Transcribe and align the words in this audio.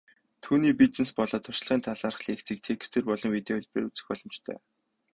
Түүний 0.43 0.73
бизнес 0.79 1.09
болоод 1.19 1.43
туршлагын 1.47 1.81
талаарх 1.87 2.19
лекцийг 2.29 2.59
текстээр 2.67 3.03
болон 3.09 3.29
видео 3.35 3.55
хэлбэрээр 3.57 3.89
үзэх 3.89 4.05
боломжтой. 4.09 4.57